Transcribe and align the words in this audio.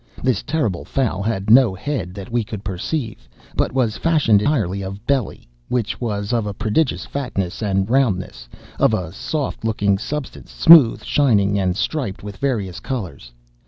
This 0.23 0.41
terrible 0.41 0.83
fowl 0.83 1.21
had 1.21 1.51
no 1.51 1.75
head 1.75 2.15
that 2.15 2.31
we 2.31 2.43
could 2.43 2.63
perceive, 2.63 3.29
but 3.55 3.71
was 3.71 3.97
fashioned 3.99 4.41
entirely 4.41 4.81
of 4.81 5.05
belly, 5.05 5.47
which 5.69 6.01
was 6.01 6.33
of 6.33 6.47
a 6.47 6.55
prodigious 6.55 7.05
fatness 7.05 7.61
and 7.61 7.87
roundness, 7.87 8.49
of 8.79 8.95
a 8.95 9.13
soft 9.13 9.63
looking 9.63 9.99
substance, 9.99 10.49
smooth, 10.49 11.03
shining 11.03 11.59
and 11.59 11.77
striped 11.77 12.23
with 12.23 12.37
various 12.37 12.79
colors. 12.79 13.31